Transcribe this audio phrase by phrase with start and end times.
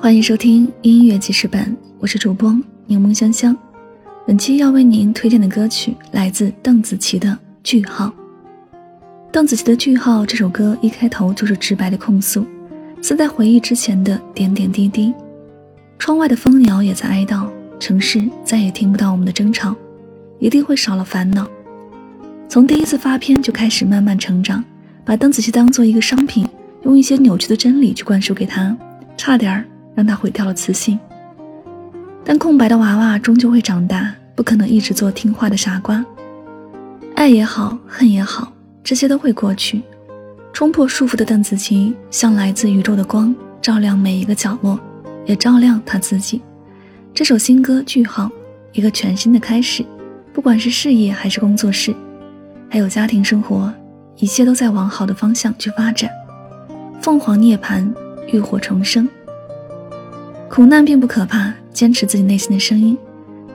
[0.00, 3.54] 欢迎收听音乐记事本，我是主播柠檬香香。
[4.24, 7.28] 本期要为您推荐的歌曲来自邓紫棋的
[7.64, 8.06] 《句号》。
[9.32, 12.46] 邓紫棋的《句号》这首歌一开头就是直白的控诉，
[13.02, 15.12] 似在回忆之前的点点滴滴。
[15.98, 17.48] 窗外的蜂鸟也在哀悼，
[17.80, 19.74] 城市再也听不到我们的争吵，
[20.38, 21.44] 一定会少了烦恼。
[22.48, 24.64] 从第一次发片就开始慢慢成长，
[25.04, 26.46] 把邓紫棋当做一个商品，
[26.84, 28.74] 用一些扭曲的真理去灌输给她，
[29.16, 29.64] 差点儿。
[29.98, 30.96] 让他毁掉了自信，
[32.24, 36.06] 但空白的娃娃终究会长大，不可能一直做听话的傻瓜。
[37.16, 38.52] 爱也好，恨也好，
[38.84, 39.82] 这些都会过去。
[40.52, 44.78] 冲破束缚的邓紫棋，像来自宇宙的光，照亮每一个角落，
[45.26, 46.40] 也照亮她自己。
[47.12, 48.30] 这首新歌句号，
[48.70, 49.84] 一个全新的开始。
[50.32, 51.92] 不管是事业还是工作室，
[52.70, 53.74] 还有家庭生活，
[54.18, 56.08] 一切都在往好的方向去发展。
[57.02, 57.92] 凤凰涅槃，
[58.28, 59.08] 浴火重生。
[60.48, 62.96] 苦难并不可怕，坚持自己内心的声音，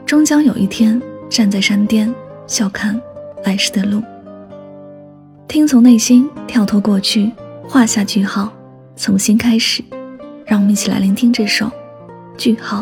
[0.06, 2.14] 终将有一天站在山巅，
[2.48, 3.00] 笑看
[3.44, 4.02] 来时的路。
[5.48, 7.32] 听从内心，跳脱过去，
[7.68, 8.54] 画下句号，
[8.96, 9.84] 重新开始。
[10.46, 11.66] 让我们一起来聆听这首
[12.38, 12.82] 《句号》。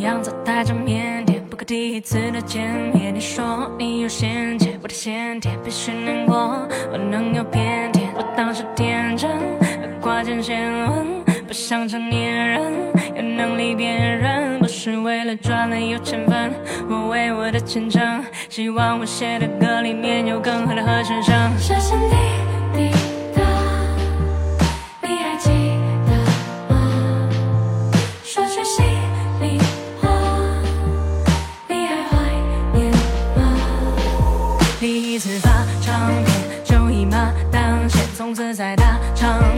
[0.00, 8.08] 样子带着腼腆不过第一次的见面，你说你有先见，不太先天，必须难过，我能有偏见？
[8.16, 9.30] 我当时天真，
[10.00, 12.60] 挂件先问，不想成年人，
[13.14, 16.52] 有能力辨认，不是为了赚了有钱分。
[16.88, 21.34] 我为我的前程，希望我写的歌里面有更好的和声声。
[21.56, 22.33] 谢谢你，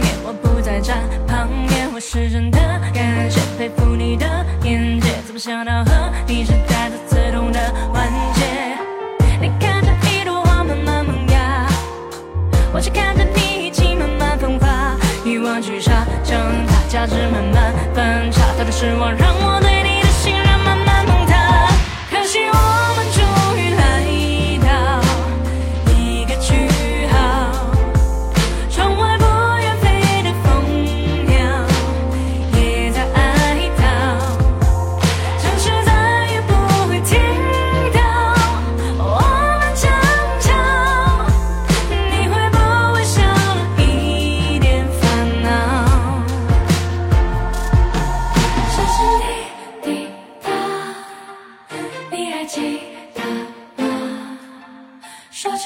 [0.00, 1.88] 面，我不再站旁边。
[1.94, 2.58] 我是真的
[2.92, 4.26] 感谢，佩服你的
[4.64, 7.58] 眼界，怎么想到和你是带着刺痛的
[7.92, 8.44] 完结？
[9.41, 11.66] 你看着一朵花慢慢萌芽，
[12.72, 16.36] 我却看着你一起慢慢风发，欲望聚沙成
[16.66, 19.46] 塔，价值慢慢分叉，他的失望让我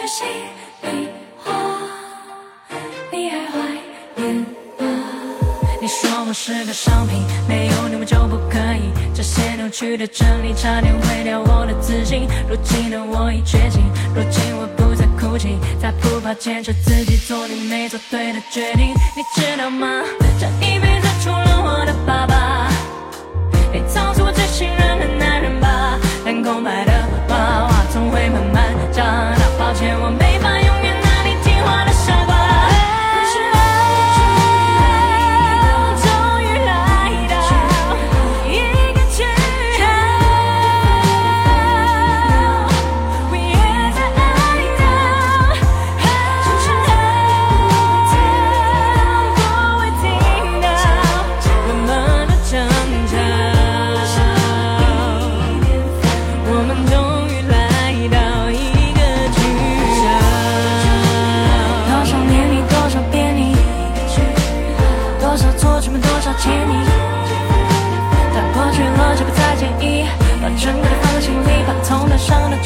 [0.07, 0.27] 心
[0.83, 1.09] 里
[1.39, 1.53] 话，
[3.13, 3.59] 你还怀
[4.17, 4.47] 念吗？
[5.81, 8.91] 你说我是个商品，没有你我就不可以。
[9.15, 12.27] 这些扭曲的真理，差点毁掉我的自信。
[12.49, 13.83] 如今的我已觉醒，
[14.15, 18.95] 如今我不再哭泣，再不怕坚持自己做你没做对的决定。
[19.17, 20.03] 你知道吗？
[20.41, 22.70] 这一辈子除了我的爸爸，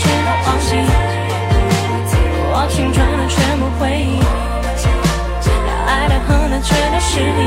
[0.04, 0.68] 全都忘记。
[2.52, 4.20] 我青春的全部回忆，
[5.88, 7.40] 爱的、恨的全都是你。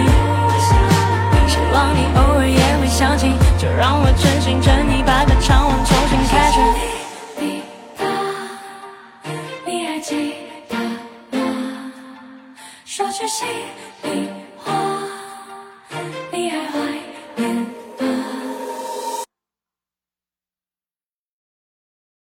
[1.47, 6.59] 希望你偶尔也会想起，就让我真心真意把歌唱完，重新开始。
[9.65, 10.35] 还记
[10.69, 10.75] 得
[11.31, 11.35] 我？
[12.85, 13.47] 说句心
[14.03, 14.26] 里。